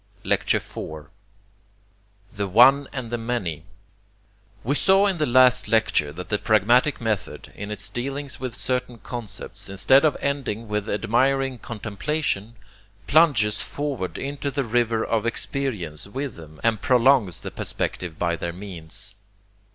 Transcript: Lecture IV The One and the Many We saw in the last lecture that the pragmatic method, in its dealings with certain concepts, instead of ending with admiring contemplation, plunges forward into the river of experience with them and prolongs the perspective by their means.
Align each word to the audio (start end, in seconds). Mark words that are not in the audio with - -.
Lecture 0.23 0.57
IV 0.57 1.05
The 2.35 2.47
One 2.47 2.87
and 2.91 3.11
the 3.11 3.19
Many 3.19 3.65
We 4.63 4.73
saw 4.73 5.05
in 5.05 5.19
the 5.19 5.27
last 5.27 5.67
lecture 5.67 6.11
that 6.11 6.29
the 6.29 6.39
pragmatic 6.39 6.99
method, 6.99 7.53
in 7.55 7.69
its 7.69 7.87
dealings 7.87 8.39
with 8.39 8.55
certain 8.55 8.97
concepts, 8.97 9.69
instead 9.69 10.03
of 10.03 10.17
ending 10.19 10.67
with 10.67 10.89
admiring 10.89 11.59
contemplation, 11.59 12.55
plunges 13.05 13.61
forward 13.61 14.17
into 14.17 14.49
the 14.49 14.63
river 14.63 15.05
of 15.05 15.27
experience 15.27 16.07
with 16.07 16.33
them 16.33 16.59
and 16.63 16.81
prolongs 16.81 17.41
the 17.41 17.51
perspective 17.51 18.17
by 18.17 18.35
their 18.35 18.51
means. 18.53 19.13